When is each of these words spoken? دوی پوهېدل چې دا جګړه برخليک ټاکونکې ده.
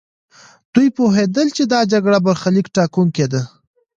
دوی 0.73 0.87
پوهېدل 0.97 1.47
چې 1.57 1.63
دا 1.73 1.79
جګړه 1.91 2.17
برخليک 2.25 2.67
ټاکونکې 2.75 3.25
ده. 3.33 3.41